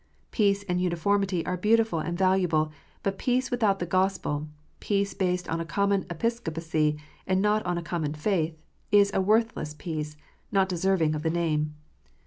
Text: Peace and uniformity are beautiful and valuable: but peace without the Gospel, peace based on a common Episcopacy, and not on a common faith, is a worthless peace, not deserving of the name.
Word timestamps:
Peace 0.31 0.63
and 0.63 0.81
uniformity 0.81 1.45
are 1.45 1.55
beautiful 1.55 1.99
and 1.99 2.17
valuable: 2.17 2.71
but 3.03 3.19
peace 3.19 3.51
without 3.51 3.77
the 3.77 3.85
Gospel, 3.85 4.47
peace 4.79 5.13
based 5.13 5.47
on 5.47 5.59
a 5.61 5.63
common 5.63 6.07
Episcopacy, 6.09 6.97
and 7.27 7.39
not 7.39 7.63
on 7.67 7.77
a 7.77 7.83
common 7.83 8.15
faith, 8.15 8.57
is 8.91 9.11
a 9.13 9.21
worthless 9.21 9.75
peace, 9.75 10.17
not 10.51 10.67
deserving 10.67 11.13
of 11.13 11.21
the 11.21 11.29
name. 11.29 11.75